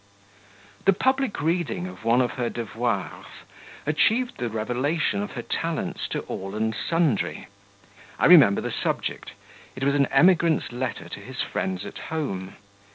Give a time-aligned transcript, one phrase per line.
[0.85, 3.27] The public reading of one of her devoirs
[3.85, 7.49] achieved the revelation of her talents to all and sundry;
[8.17, 9.33] I remember the subject
[9.75, 12.55] it was an emigrant's letter to his friends at home.